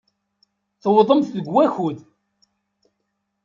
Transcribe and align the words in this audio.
Tuwḍemt 0.81 1.31
deg 1.35 1.47
wakud. 1.53 1.99